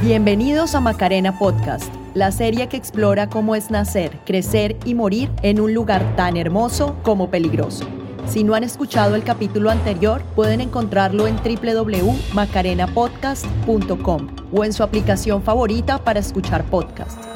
[0.00, 5.60] Bienvenidos a Macarena Podcast, la serie que explora cómo es nacer, crecer y morir en
[5.60, 7.84] un lugar tan hermoso como peligroso.
[8.28, 15.42] Si no han escuchado el capítulo anterior, pueden encontrarlo en www.macarenapodcast.com o en su aplicación
[15.42, 17.26] favorita para escuchar podcasts.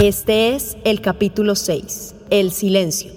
[0.00, 3.10] Este es el capítulo 6, El silencio.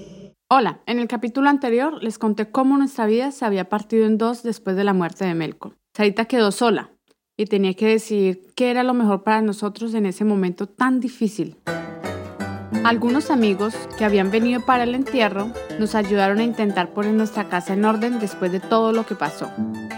[0.50, 4.42] Hola, en el capítulo anterior les conté cómo nuestra vida se había partido en dos
[4.42, 5.76] después de la muerte de Melco.
[5.94, 6.95] Sarita quedó sola,
[7.38, 11.58] y tenía que decidir qué era lo mejor para nosotros en ese momento tan difícil.
[12.84, 15.48] Algunos amigos que habían venido para el entierro
[15.80, 19.50] nos ayudaron a intentar poner nuestra casa en orden después de todo lo que pasó.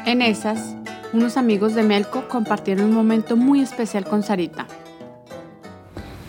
[0.05, 0.75] En esas,
[1.13, 4.67] unos amigos de Melco compartieron un momento muy especial con Sarita.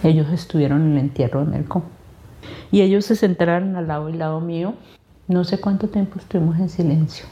[0.02, 1.84] Ellos estuvieron en el entierro de Melco
[2.70, 4.74] y ellos se sentaron al lado y lado mío.
[5.26, 7.26] No sé cuánto tiempo estuvimos en silencio,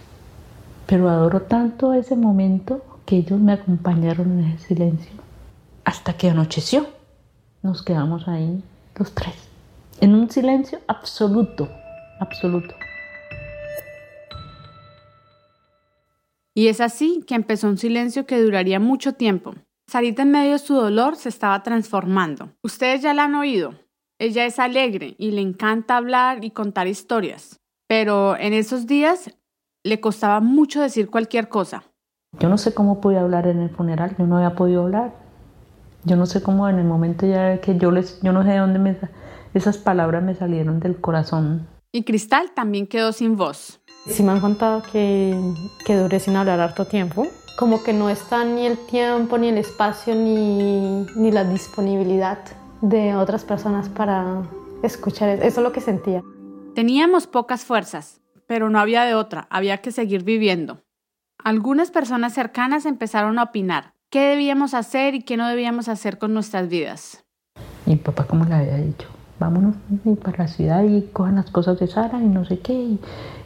[0.87, 5.13] pero adoro tanto ese momento que ellos me acompañaron en ese silencio
[5.85, 6.87] hasta que anocheció.
[7.63, 8.63] Nos quedamos ahí
[8.97, 9.37] los tres,
[10.01, 11.69] en un silencio absoluto,
[12.21, 12.75] absoluto.
[16.55, 19.55] Y es así que empezó un silencio que duraría mucho tiempo.
[19.89, 22.51] Sarita en medio de su dolor se estaba transformando.
[22.63, 23.75] Ustedes ya la han oído.
[24.19, 27.61] Ella es alegre y le encanta hablar y contar historias.
[27.87, 29.37] Pero en esos días
[29.85, 31.85] le costaba mucho decir cualquier cosa.
[32.39, 35.15] Yo no sé cómo pude hablar en el funeral, yo no había podido hablar.
[36.05, 38.59] Yo no sé cómo en el momento ya que yo les, yo no sé de
[38.59, 38.97] dónde me,
[39.55, 41.67] esas palabras me salieron del corazón.
[41.93, 43.81] Y Cristal también quedó sin voz.
[44.07, 45.35] Sí me han contado que,
[45.85, 47.27] que duré sin hablar harto tiempo.
[47.59, 52.39] Como que no está ni el tiempo, ni el espacio, ni, ni la disponibilidad
[52.83, 54.43] de otras personas para
[54.83, 55.31] escuchar.
[55.31, 56.23] Eso es lo que sentía.
[56.75, 60.83] Teníamos pocas fuerzas, pero no había de otra, había que seguir viviendo.
[61.47, 66.35] Algunas personas cercanas empezaron a opinar qué debíamos hacer y qué no debíamos hacer con
[66.35, 67.25] nuestras vidas.
[67.85, 69.07] Mi papá, como le había dicho,
[69.39, 69.77] vámonos
[70.25, 72.99] para la ciudad y cojan las cosas de Sara y no sé qué, y,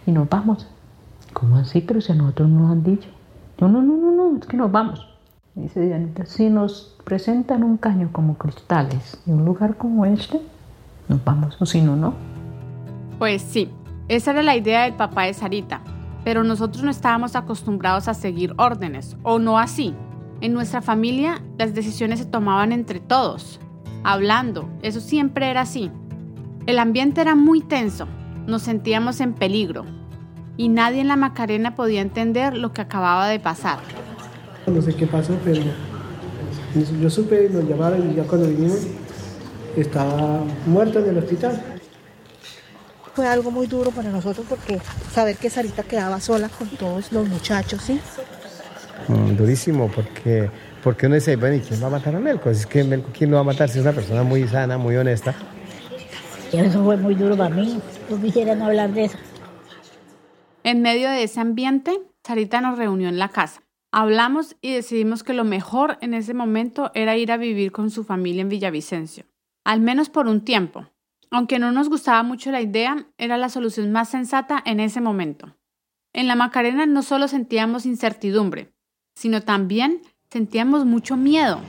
[0.06, 0.66] nos vamos.
[1.34, 1.82] ¿Cómo así?
[1.82, 3.10] Pero si a nosotros nos han dicho.
[3.58, 5.06] Yo, no, no, no, no, es que nos vamos.
[5.54, 10.40] Dice Dianita, si nos presentan un caño como cristales en un lugar como este,
[11.06, 12.14] nos vamos, o si no, no.
[13.18, 13.68] Pues sí,
[14.08, 15.82] esa era la idea del papá de Sarita,
[16.24, 19.94] pero nosotros no estábamos acostumbrados a seguir órdenes, o no así.
[20.40, 23.60] En nuestra familia las decisiones se tomaban entre todos,
[24.04, 25.90] hablando, eso siempre era así.
[26.66, 28.06] El ambiente era muy tenso,
[28.46, 29.84] nos sentíamos en peligro
[30.56, 33.78] y nadie en la Macarena podía entender lo que acababa de pasar.
[34.66, 35.62] No sé qué pasó, pero
[37.00, 38.86] yo supe, nos llamaron y ya cuando vinimos
[39.76, 41.62] estaba muerto en el hospital
[43.20, 44.80] fue algo muy duro para nosotros porque
[45.12, 48.00] saber que Sarita quedaba sola con todos los muchachos, ¿sí?
[49.08, 50.48] Mm, durísimo, porque,
[50.82, 52.48] porque uno dice, bueno, ¿y quién va a matar a Melco?
[52.48, 54.96] Es que Melco, ¿quién lo va a matar si es una persona muy sana, muy
[54.96, 55.34] honesta?
[56.50, 57.78] Y eso fue muy duro para mí.
[58.08, 59.18] No quisiera no hablar de eso.
[60.64, 63.60] En medio de ese ambiente, Sarita nos reunió en la casa.
[63.92, 68.02] Hablamos y decidimos que lo mejor en ese momento era ir a vivir con su
[68.02, 69.26] familia en Villavicencio,
[69.62, 70.86] al menos por un tiempo,
[71.30, 75.56] aunque no nos gustaba mucho la idea, era la solución más sensata en ese momento.
[76.12, 78.74] En la Macarena no solo sentíamos incertidumbre,
[79.14, 81.60] sino también sentíamos mucho miedo.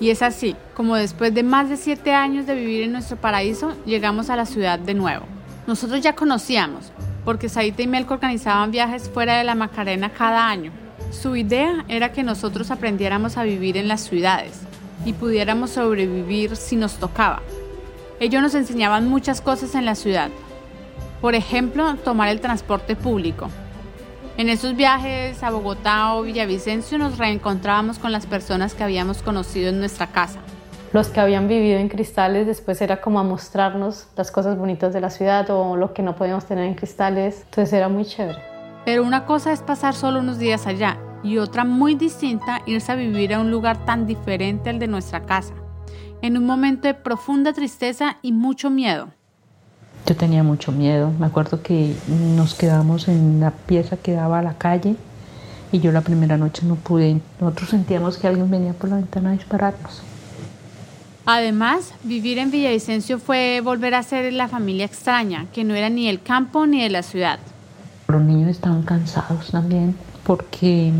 [0.00, 3.76] Y es así, como después de más de siete años de vivir en nuestro paraíso,
[3.84, 5.26] llegamos a la ciudad de nuevo.
[5.66, 6.90] Nosotros ya conocíamos,
[7.24, 10.72] porque Saita y Melco organizaban viajes fuera de la Macarena cada año,
[11.10, 14.60] su idea era que nosotros aprendiéramos a vivir en las ciudades
[15.04, 17.42] y pudiéramos sobrevivir si nos tocaba.
[18.20, 20.30] Ellos nos enseñaban muchas cosas en la ciudad.
[21.20, 23.48] Por ejemplo, tomar el transporte público.
[24.36, 29.68] En esos viajes a Bogotá o Villavicencio nos reencontrábamos con las personas que habíamos conocido
[29.68, 30.40] en nuestra casa.
[30.92, 35.00] Los que habían vivido en cristales después era como a mostrarnos las cosas bonitas de
[35.00, 37.42] la ciudad o lo que no podíamos tener en cristales.
[37.44, 38.49] Entonces era muy chévere.
[38.84, 42.96] Pero una cosa es pasar solo unos días allá y otra muy distinta irse a
[42.96, 45.54] vivir a un lugar tan diferente al de nuestra casa,
[46.22, 49.08] en un momento de profunda tristeza y mucho miedo.
[50.06, 54.42] Yo tenía mucho miedo, me acuerdo que nos quedamos en la pieza que daba a
[54.42, 54.96] la calle
[55.72, 59.30] y yo la primera noche no pude, nosotros sentíamos que alguien venía por la ventana
[59.30, 60.02] a dispararnos.
[61.26, 66.08] Además, vivir en Villavicencio fue volver a ser la familia extraña, que no era ni
[66.08, 67.38] el campo ni de la ciudad.
[68.10, 70.92] Los niños estaban cansados también porque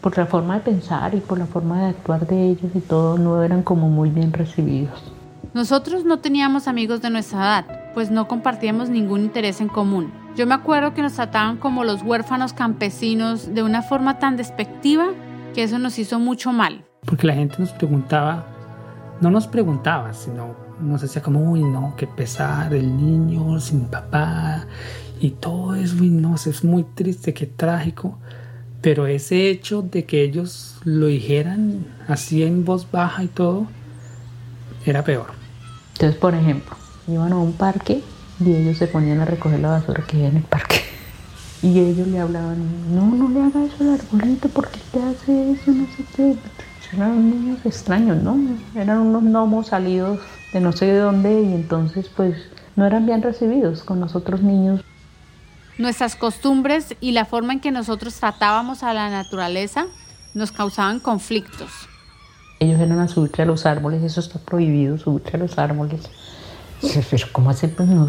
[0.00, 3.18] por la forma de pensar y por la forma de actuar de ellos y todo
[3.18, 5.12] no eran como muy bien recibidos.
[5.54, 10.12] Nosotros no teníamos amigos de nuestra edad, pues no compartíamos ningún interés en común.
[10.36, 15.06] Yo me acuerdo que nos trataban como los huérfanos campesinos de una forma tan despectiva
[15.54, 16.84] que eso nos hizo mucho mal.
[17.06, 18.44] Porque la gente nos preguntaba,
[19.20, 24.66] no nos preguntaba, sino nos decía como, uy, no, qué pesar, el niño sin papá
[25.20, 28.18] y todo eso, uy, no, es muy triste, qué trágico.
[28.80, 33.66] Pero ese hecho de que ellos lo dijeran así en voz baja y todo,
[34.84, 35.28] era peor.
[35.94, 36.76] Entonces, por ejemplo,
[37.08, 38.02] iban a un parque
[38.44, 40.80] y ellos se ponían a recoger la basura que había en el parque.
[41.62, 42.58] Y ellos le hablaban,
[42.94, 45.72] no, no le haga eso al arbolito, porque te hace eso?
[45.72, 46.36] No sé qué.
[46.94, 48.38] Eran niños extraños, ¿no?
[48.74, 50.20] Eran unos gnomos salidos
[50.52, 52.36] de no sé de dónde y entonces pues
[52.76, 54.84] no eran bien recibidos con los otros niños.
[55.76, 59.86] Nuestras costumbres y la forma en que nosotros tratábamos a la naturaleza
[60.32, 61.70] nos causaban conflictos.
[62.60, 66.08] Ellos eran a subirse a los árboles, eso está prohibido, subirse a los árboles.
[67.10, 67.74] Pero ¿cómo hacer?
[67.74, 68.08] Pues no,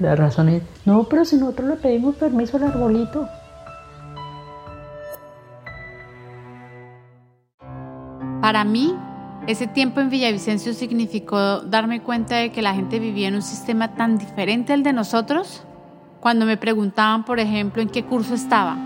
[0.00, 3.28] la razón es, no, pero si nosotros le pedimos permiso al arbolito.
[8.40, 8.94] Para mí,
[9.46, 13.94] ese tiempo en Villavicencio significó darme cuenta de que la gente vivía en un sistema
[13.94, 15.64] tan diferente al de nosotros.
[16.26, 18.76] Cuando me preguntaban, por ejemplo, en qué curso estaba,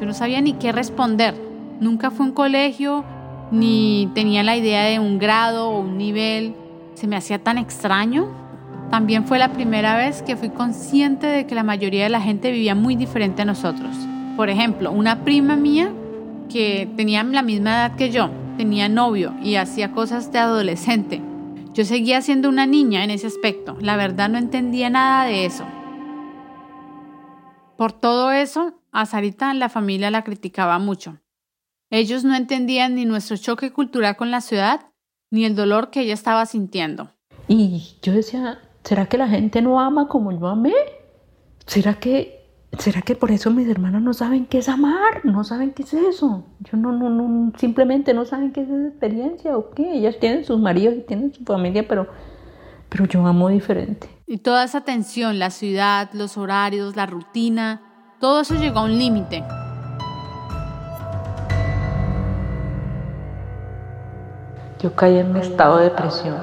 [0.00, 1.34] yo no sabía ni qué responder.
[1.80, 3.04] Nunca fue un colegio,
[3.50, 6.54] ni tenía la idea de un grado o un nivel.
[6.94, 8.28] Se me hacía tan extraño.
[8.90, 12.50] También fue la primera vez que fui consciente de que la mayoría de la gente
[12.50, 13.94] vivía muy diferente a nosotros.
[14.34, 15.92] Por ejemplo, una prima mía
[16.48, 21.20] que tenía la misma edad que yo, tenía novio y hacía cosas de adolescente.
[21.74, 23.76] Yo seguía siendo una niña en ese aspecto.
[23.78, 25.66] La verdad no entendía nada de eso.
[27.78, 31.20] Por todo eso, a Sarita la familia la criticaba mucho.
[31.90, 34.80] Ellos no entendían ni nuestro choque cultural con la ciudad,
[35.30, 37.12] ni el dolor que ella estaba sintiendo.
[37.46, 40.74] Y yo decía, ¿será que la gente no ama como yo amé?
[41.66, 45.24] ¿Será que, será que por eso mis hermanas no saben qué es amar?
[45.24, 46.46] No saben qué es eso.
[46.58, 49.98] Yo no, no, no, simplemente no saben qué es esa experiencia o qué.
[49.98, 52.08] Ellas tienen sus maridos y tienen su familia, pero,
[52.88, 54.17] pero yo amo diferente.
[54.30, 57.80] Y toda esa tensión, la ciudad, los horarios, la rutina,
[58.20, 59.42] todo eso llegó a un límite.
[64.82, 66.36] Yo caí en un estado de depresión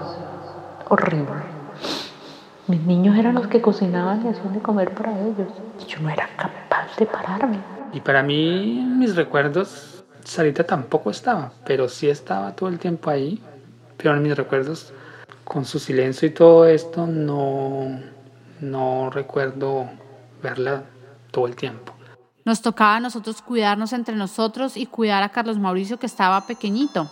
[0.89, 1.43] horrible.
[2.65, 5.47] Mis niños eran los que cocinaban y hacían de comer para ellos.
[5.87, 7.59] Yo no era capaz de pararme.
[7.93, 13.39] Y para mí, mis recuerdos, Sarita tampoco estaba, pero sí estaba todo el tiempo ahí.
[13.97, 14.91] Pero en mis recuerdos,
[15.45, 18.01] con su silencio y todo esto, no,
[18.59, 19.87] no recuerdo
[20.43, 20.83] verla
[21.31, 21.93] todo el tiempo.
[22.43, 27.09] Nos tocaba a nosotros cuidarnos entre nosotros y cuidar a Carlos Mauricio que estaba pequeñito.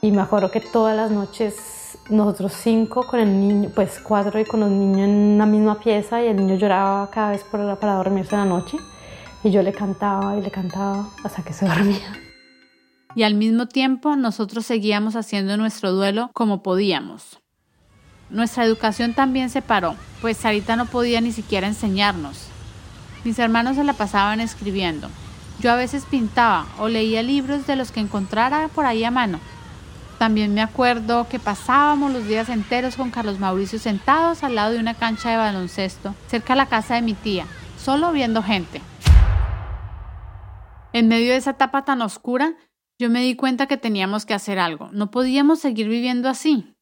[0.00, 4.44] Y me acuerdo que todas las noches nosotros cinco con el niño, pues cuatro y
[4.44, 7.94] con los niños en una misma pieza y el niño lloraba cada vez por, para
[7.94, 8.78] dormirse en la noche
[9.44, 12.18] y yo le cantaba y le cantaba hasta que se dormía.
[13.14, 17.41] Y al mismo tiempo nosotros seguíamos haciendo nuestro duelo como podíamos.
[18.32, 22.48] Nuestra educación también se paró, pues Sarita no podía ni siquiera enseñarnos.
[23.22, 25.08] Mis hermanos se la pasaban escribiendo.
[25.60, 29.38] Yo a veces pintaba o leía libros de los que encontrara por ahí a mano
[30.22, 34.78] también me acuerdo que pasábamos los días enteros con Carlos Mauricio sentados al lado de
[34.78, 37.44] una cancha de baloncesto, cerca de la casa de mi tía,
[37.76, 38.80] solo viendo gente.
[40.92, 42.54] En medio de esa etapa tan oscura,
[43.00, 44.90] yo me di cuenta que teníamos que hacer algo.
[44.92, 46.72] No podíamos seguir viviendo así.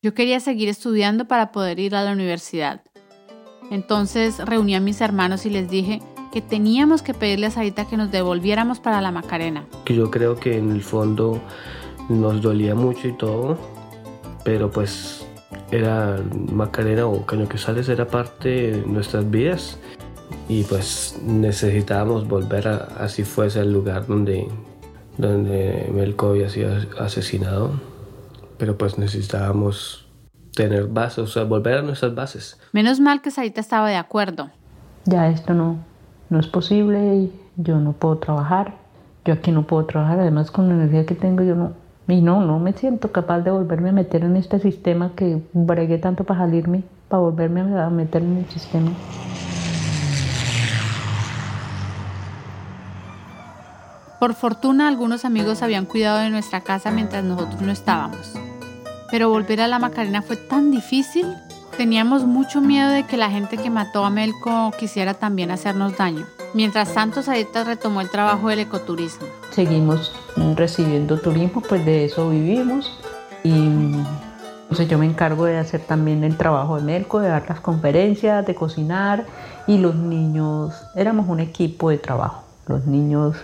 [0.00, 2.82] Yo quería seguir estudiando para poder ir a la universidad.
[3.72, 6.00] Entonces reuní a mis hermanos y les dije
[6.32, 9.66] que teníamos que pedirle a Sarita que nos devolviéramos para la Macarena.
[9.84, 11.40] Que yo creo que en el fondo
[12.08, 13.58] nos dolía mucho y todo,
[14.44, 15.26] pero pues
[15.72, 19.78] era Macarena o Caño Quesales era parte de nuestras vidas
[20.48, 24.46] y pues necesitábamos volver a, así fuese al lugar donde,
[25.16, 27.72] donde Melco había sido asesinado,
[28.58, 30.06] pero pues necesitábamos
[30.54, 32.60] tener bases, o sea, volver a nuestras bases.
[32.72, 34.50] Menos mal que Sarita estaba de acuerdo.
[35.04, 35.78] Ya esto no,
[36.28, 38.74] no es posible, yo no puedo trabajar,
[39.24, 41.72] yo aquí no puedo trabajar, además con la energía que tengo yo no,
[42.08, 45.98] y no, no me siento capaz de volverme a meter en este sistema que bregué
[45.98, 48.90] tanto para salirme, para volverme a meter en el sistema.
[54.18, 58.32] Por fortuna algunos amigos habían cuidado de nuestra casa mientras nosotros no estábamos.
[59.10, 61.26] Pero volver a la Macarena fue tan difícil.
[61.76, 66.26] Teníamos mucho miedo de que la gente que mató a Melco quisiera también hacernos daño.
[66.52, 69.28] Mientras tanto, Sarita retomó el trabajo del ecoturismo.
[69.50, 70.12] Seguimos
[70.56, 72.98] recibiendo turismo, pues de eso vivimos.
[73.44, 73.68] Y
[74.62, 78.44] Entonces yo me encargo de hacer también el trabajo de Melco, de dar las conferencias,
[78.44, 79.26] de cocinar
[79.68, 82.47] y los niños, éramos un equipo de trabajo.
[82.68, 83.36] Los niños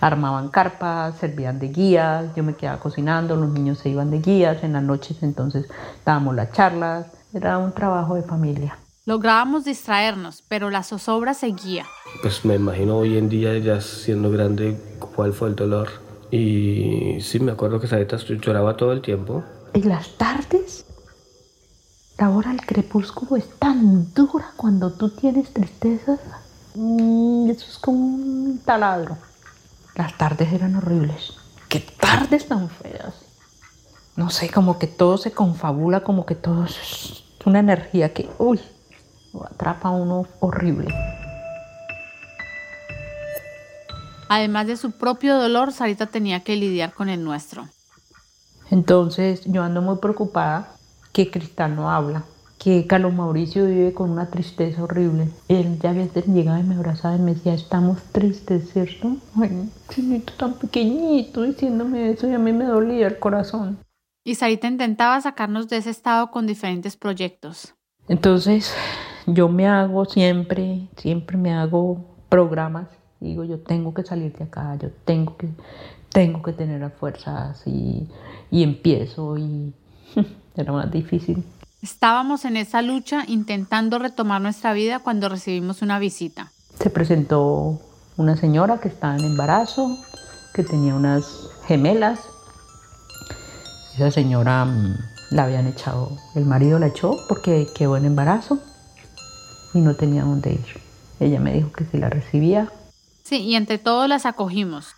[0.00, 4.62] armaban carpas, servían de guías, yo me quedaba cocinando, los niños se iban de guías,
[4.62, 5.66] en las noches entonces
[6.04, 8.76] dábamos las charlas, era un trabajo de familia.
[9.04, 11.86] Lográbamos distraernos, pero la zozobra seguía.
[12.20, 14.76] Pues me imagino hoy en día ya siendo grande
[15.16, 15.88] cuál fue el dolor.
[16.30, 19.42] Y sí, me acuerdo que Sarita lloraba todo el tiempo.
[19.74, 20.86] ¿Y las tardes?
[22.16, 26.20] La hora del crepúsculo es tan dura cuando tú tienes tristezas.
[26.74, 29.18] Mm, eso es como un taladro.
[29.94, 31.34] Las tardes eran horribles.
[31.68, 33.14] ¡Qué tardes tan feas!
[34.16, 38.60] No sé, como que todo se confabula, como que todo es una energía que, uy,
[39.32, 40.94] lo atrapa a uno horrible.
[44.28, 47.68] Además de su propio dolor, Sarita tenía que lidiar con el nuestro.
[48.70, 50.74] Entonces yo ando muy preocupada
[51.12, 52.24] que Cristal no habla,
[52.62, 55.28] que Carlos Mauricio vive con una tristeza horrible.
[55.48, 59.16] Él ya había llegado y me abrazaba y me decía, estamos tristes, ¿cierto?
[59.34, 63.78] Ay, chinito tan pequeñito diciéndome eso y a mí me dolía el corazón.
[64.24, 67.74] Y Sarita intentaba sacarnos de ese estado con diferentes proyectos.
[68.06, 68.72] Entonces
[69.26, 72.86] yo me hago siempre, siempre me hago programas.
[73.18, 75.48] Digo, yo tengo que salir de acá, yo tengo que,
[76.10, 78.08] tengo que tener las fuerzas y,
[78.52, 79.74] y empiezo y
[80.54, 81.44] era más difícil.
[81.82, 86.52] Estábamos en esa lucha intentando retomar nuestra vida cuando recibimos una visita.
[86.78, 87.80] Se presentó
[88.16, 89.98] una señora que estaba en embarazo,
[90.54, 91.24] que tenía unas
[91.66, 92.20] gemelas.
[93.96, 94.94] Esa señora mm,
[95.32, 98.60] la habían echado, el marido la echó porque quedó en embarazo
[99.74, 100.80] y no tenía dónde ir.
[101.18, 102.70] Ella me dijo que si la recibía.
[103.24, 104.94] Sí, y entre todos las acogimos.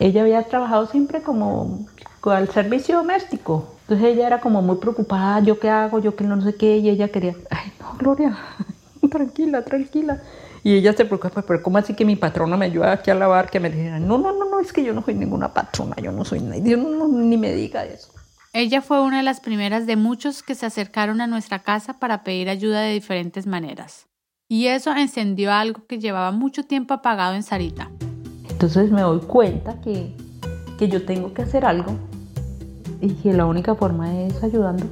[0.00, 1.86] Ella había trabajado siempre como
[2.24, 3.73] al servicio doméstico.
[3.84, 6.88] Entonces ella era como muy preocupada, yo qué hago, yo qué no sé qué, y
[6.88, 8.34] ella quería, ay no, Gloria,
[9.10, 10.22] tranquila, tranquila.
[10.62, 13.50] Y ella se preocupa, pero ¿cómo así que mi patrona me ayuda aquí a lavar?
[13.50, 16.10] Que me dijeran, no, no, no, no, es que yo no soy ninguna patrona, yo
[16.12, 18.10] no soy nadie, no, ni me diga eso.
[18.54, 22.24] Ella fue una de las primeras de muchos que se acercaron a nuestra casa para
[22.24, 24.06] pedir ayuda de diferentes maneras.
[24.48, 27.90] Y eso encendió algo que llevaba mucho tiempo apagado en Sarita.
[28.48, 30.16] Entonces me doy cuenta que,
[30.78, 31.98] que yo tengo que hacer algo
[33.04, 34.86] y que la única forma es ayudando,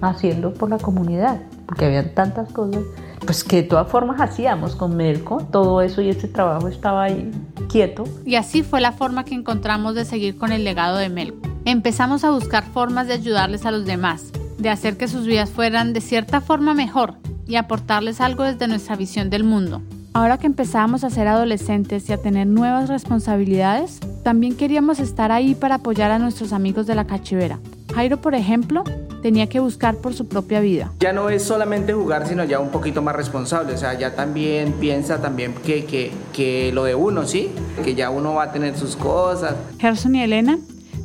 [0.00, 2.82] haciendo por la comunidad, porque habían tantas cosas,
[3.24, 7.30] pues que de todas formas hacíamos con Melco, todo eso y ese trabajo estaba ahí
[7.68, 8.04] quieto.
[8.24, 11.48] Y así fue la forma que encontramos de seguir con el legado de Melco.
[11.66, 15.92] Empezamos a buscar formas de ayudarles a los demás, de hacer que sus vidas fueran
[15.92, 19.82] de cierta forma mejor y aportarles algo desde nuestra visión del mundo.
[20.12, 25.54] Ahora que empezábamos a ser adolescentes y a tener nuevas responsabilidades, también queríamos estar ahí
[25.54, 27.58] para apoyar a nuestros amigos de la cachivera.
[27.94, 28.84] Jairo, por ejemplo,
[29.22, 30.92] tenía que buscar por su propia vida.
[31.00, 33.74] Ya no es solamente jugar, sino ya un poquito más responsable.
[33.74, 37.50] O sea, ya también piensa también que, que, que lo de uno, ¿sí?
[37.84, 39.54] Que ya uno va a tener sus cosas.
[39.78, 40.58] Gerson y Elena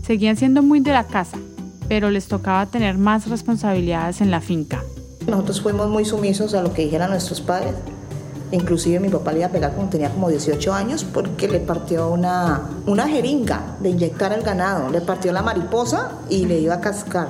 [0.04, 1.38] seguían siendo muy de la casa,
[1.88, 4.84] pero les tocaba tener más responsabilidades en la finca.
[5.28, 7.74] Nosotros fuimos muy sumisos a lo que dijeran nuestros padres.
[8.52, 12.10] Inclusive mi papá le iba a pegar cuando tenía como 18 años porque le partió
[12.10, 16.82] una, una jeringa de inyectar al ganado, le partió la mariposa y le iba a
[16.82, 17.28] cascar.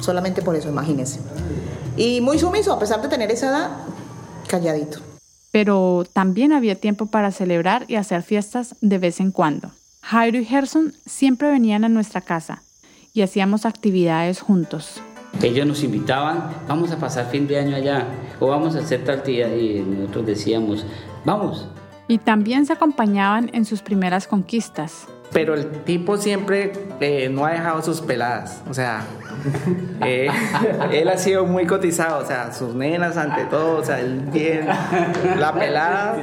[0.00, 1.20] Solamente por eso, imagínense.
[1.96, 3.70] Y muy sumiso, a pesar de tener esa edad,
[4.48, 5.00] calladito.
[5.50, 9.70] Pero también había tiempo para celebrar y hacer fiestas de vez en cuando.
[10.02, 12.62] Jairo y Gerson siempre venían a nuestra casa
[13.12, 15.02] y hacíamos actividades juntos.
[15.42, 18.06] Ellos nos invitaban, vamos a pasar fin de año allá
[18.40, 20.84] o vamos a hacer tal día y nosotros decíamos,
[21.24, 21.68] vamos.
[22.08, 25.06] Y también se acompañaban en sus primeras conquistas.
[25.32, 29.04] Pero el tipo siempre eh, no ha dejado sus peladas, o sea,
[30.04, 30.28] eh,
[30.90, 34.66] él ha sido muy cotizado, o sea, sus nenas ante todo, o sea, él bien,
[35.38, 36.16] la pelada.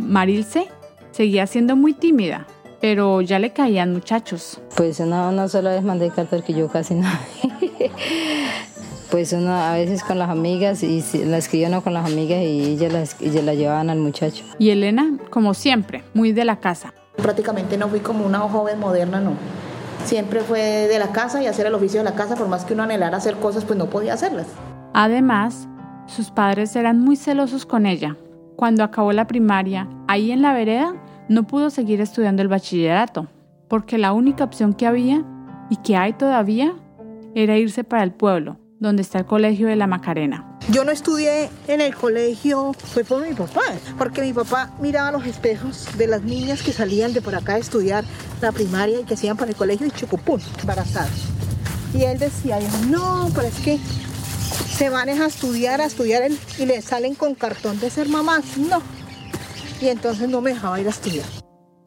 [0.00, 0.68] Marilce
[1.12, 2.46] seguía siendo muy tímida,
[2.80, 4.60] pero ya le caían muchachos.
[4.76, 7.08] Pues no, no solo vez mandé cartas que yo casi no.
[9.10, 12.72] pues uno a veces con las amigas y la escribía uno con las amigas y
[12.72, 14.44] ellas la, la llevaban al muchacho.
[14.58, 16.94] Y Elena, como siempre, muy de la casa.
[17.16, 19.32] Prácticamente no fui como una joven moderna, no.
[20.04, 22.72] Siempre fue de la casa y hacer el oficio de la casa, por más que
[22.72, 24.46] uno anhelara hacer cosas, pues no podía hacerlas.
[24.94, 25.68] Además,
[26.06, 28.16] sus padres eran muy celosos con ella.
[28.56, 30.94] Cuando acabó la primaria, ahí en la vereda,
[31.30, 33.28] no pudo seguir estudiando el bachillerato,
[33.68, 35.24] porque la única opción que había,
[35.70, 36.74] y que hay todavía,
[37.36, 40.58] era irse para el pueblo, donde está el colegio de la Macarena.
[40.72, 43.62] Yo no estudié en el colegio, fue por mi papá,
[43.96, 47.58] porque mi papá miraba los espejos de las niñas que salían de por acá a
[47.58, 48.02] estudiar
[48.40, 51.28] la primaria y que hacían para el colegio y chucupún, embarazadas.
[51.94, 52.58] Y él decía,
[52.88, 56.24] no, pero es que se van a estudiar, a estudiar
[56.58, 58.58] y le salen con cartón de ser mamás.
[58.58, 58.82] No.
[59.80, 61.26] Y entonces no me dejaba ir a estudiar.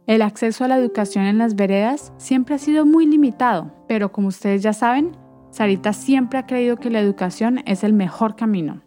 [0.05, 4.27] El acceso a la educación en las veredas siempre ha sido muy limitado, pero como
[4.27, 5.15] ustedes ya saben,
[5.51, 8.81] Sarita siempre ha creído que la educación es el mejor camino.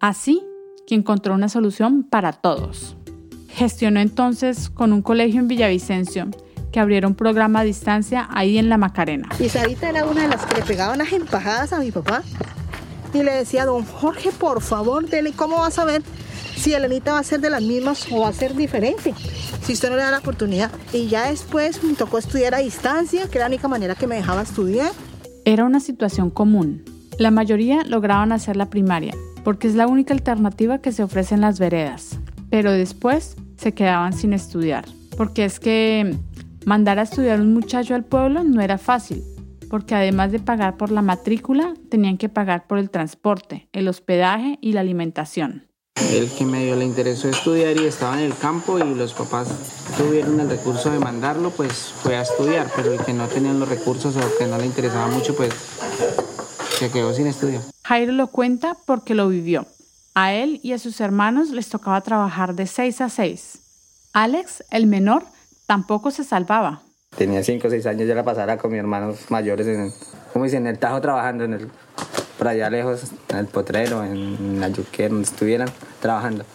[0.00, 0.42] Así
[0.86, 2.96] que encontró una solución para todos.
[3.48, 6.28] Gestionó entonces con un colegio en Villavicencio
[6.72, 9.28] que abriera un programa a distancia ahí en la Macarena.
[9.38, 12.22] Y Sarita era una de las que le pegaba unas empajadas a mi papá
[13.14, 16.02] y le decía, don Jorge, por favor, dele, ¿cómo vas a ver
[16.60, 19.14] si Elenita va a ser de las mismas o va a ser diferente?
[19.62, 20.70] Si usted no le da la oportunidad.
[20.92, 24.16] Y ya después me tocó estudiar a distancia, que era la única manera que me
[24.16, 24.92] dejaba estudiar.
[25.46, 26.84] Era una situación común.
[27.18, 31.40] La mayoría lograban hacer la primaria, porque es la única alternativa que se ofrece en
[31.40, 32.18] las veredas.
[32.50, 34.84] Pero después se quedaban sin estudiar,
[35.16, 36.14] porque es que
[36.66, 39.22] mandar a estudiar un muchacho al pueblo no era fácil,
[39.70, 44.58] porque además de pagar por la matrícula, tenían que pagar por el transporte, el hospedaje
[44.60, 45.69] y la alimentación.
[46.12, 49.48] El que medio le interesó estudiar y estaba en el campo y los papás
[49.96, 53.68] tuvieron el recurso de mandarlo, pues fue a estudiar, pero el que no tenía los
[53.68, 55.54] recursos o que no le interesaba mucho, pues
[56.78, 57.60] se quedó sin estudio.
[57.84, 59.66] Jairo lo cuenta porque lo vivió.
[60.14, 63.58] A él y a sus hermanos les tocaba trabajar de 6 a 6.
[64.12, 65.24] Alex, el menor,
[65.66, 66.82] tampoco se salvaba.
[67.16, 69.92] Tenía 5 o 6 años, yo la pasara con mis hermanos mayores, en,
[70.32, 71.70] como dicen, en el Tajo trabajando, en el,
[72.40, 75.68] por allá lejos, en el Potrero, en la Yuquera, donde estuvieran
[76.00, 76.46] trabajando.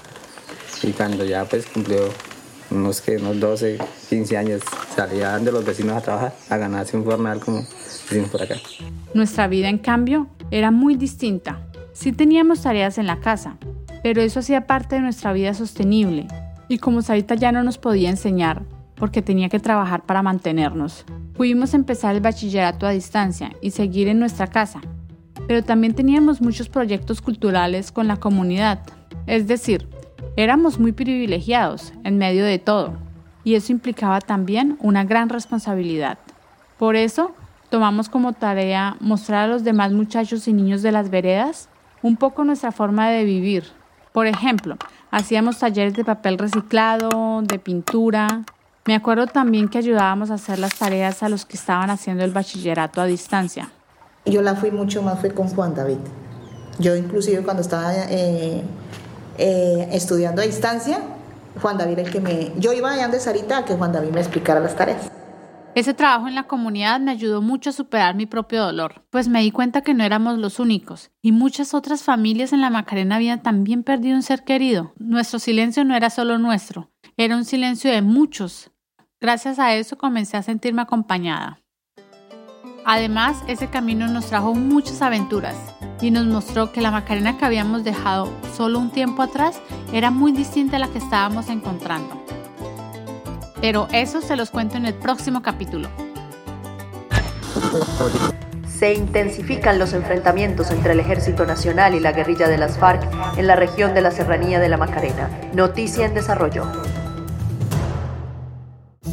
[0.82, 2.10] Y cuando ya pues cumplió
[2.72, 3.78] unos, que, unos 12,
[4.10, 4.62] 15 años,
[4.96, 8.56] salían de los vecinos a trabajar, a ganarse un jornal como decimos por acá.
[9.14, 11.62] Nuestra vida, en cambio, era muy distinta.
[11.94, 13.58] Sí teníamos tareas en la casa,
[14.02, 16.28] pero eso hacía parte de nuestra vida sostenible.
[16.68, 18.64] Y como Sarita ya no nos podía enseñar,
[18.96, 24.18] porque tenía que trabajar para mantenernos, pudimos empezar el bachillerato a distancia y seguir en
[24.18, 24.82] nuestra casa.
[25.48, 28.80] Pero también teníamos muchos proyectos culturales con la comunidad.
[29.28, 29.88] Es decir,
[30.36, 32.98] éramos muy privilegiados en medio de todo.
[33.44, 36.18] Y eso implicaba también una gran responsabilidad.
[36.78, 37.36] Por eso,
[37.70, 41.70] tomamos como tarea mostrar a los demás muchachos y niños de las veredas
[42.02, 43.66] un poco nuestra forma de vivir.
[44.12, 44.78] Por ejemplo,
[45.12, 48.44] hacíamos talleres de papel reciclado, de pintura.
[48.86, 52.32] Me acuerdo también que ayudábamos a hacer las tareas a los que estaban haciendo el
[52.32, 53.70] bachillerato a distancia.
[54.26, 56.00] Yo la fui mucho más fue con Juan David.
[56.80, 58.64] Yo inclusive cuando estaba eh,
[59.38, 61.00] eh, estudiando a distancia,
[61.62, 62.52] Juan David el que me...
[62.58, 65.12] Yo iba allá de Sarita a que Juan David me explicara las tareas.
[65.76, 69.42] Ese trabajo en la comunidad me ayudó mucho a superar mi propio dolor, pues me
[69.42, 73.44] di cuenta que no éramos los únicos, y muchas otras familias en la Macarena habían
[73.44, 74.94] también perdido un ser querido.
[74.98, 78.72] Nuestro silencio no era solo nuestro, era un silencio de muchos.
[79.20, 81.60] Gracias a eso comencé a sentirme acompañada.
[82.88, 85.56] Además, ese camino nos trajo muchas aventuras
[86.02, 89.60] y nos mostró que la Macarena que habíamos dejado solo un tiempo atrás
[89.92, 92.24] era muy distinta a la que estábamos encontrando.
[93.60, 95.90] Pero eso se los cuento en el próximo capítulo.
[98.68, 103.02] Se intensifican los enfrentamientos entre el Ejército Nacional y la guerrilla de las FARC
[103.38, 105.32] en la región de la Serranía de la Macarena.
[105.54, 106.66] Noticia en desarrollo.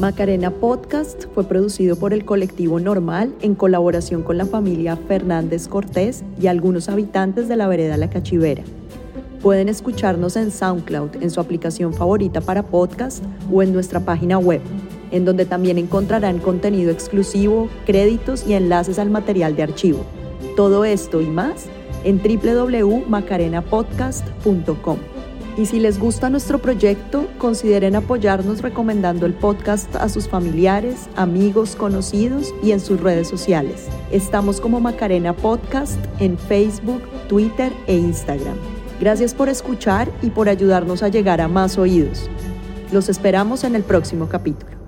[0.03, 6.25] Macarena Podcast fue producido por el colectivo Normal en colaboración con la familia Fernández Cortés
[6.41, 8.65] y algunos habitantes de la vereda La Cachivera.
[9.43, 14.61] Pueden escucharnos en SoundCloud, en su aplicación favorita para podcast o en nuestra página web,
[15.13, 20.01] en donde también encontrarán contenido exclusivo, créditos y enlaces al material de archivo.
[20.57, 21.67] Todo esto y más
[22.03, 25.12] en www.macarenapodcast.com.
[25.57, 31.77] Y si les gusta nuestro proyecto, consideren apoyarnos recomendando el podcast a sus familiares, amigos,
[31.77, 33.89] conocidos y en sus redes sociales.
[34.11, 38.57] Estamos como Macarena Podcast en Facebook, Twitter e Instagram.
[38.99, 42.31] Gracias por escuchar y por ayudarnos a llegar a más oídos.
[42.91, 44.82] Los esperamos en el próximo capítulo.